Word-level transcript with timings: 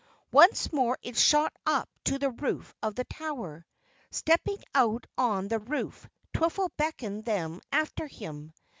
Once 0.31 0.73
more 0.73 0.97
it 1.03 1.15
shot 1.15 1.53
up 1.67 1.87
to 2.03 2.17
the 2.17 2.31
roof 2.31 2.73
of 2.81 2.95
the 2.95 3.03
tower. 3.03 3.67
Stepping 4.09 4.57
out 4.73 5.05
on 5.15 5.47
the 5.47 5.59
roof, 5.59 6.09
Twiffle 6.33 6.71
beckoned 6.75 7.23
them 7.23 7.61
after 7.71 8.07
him. 8.07 8.51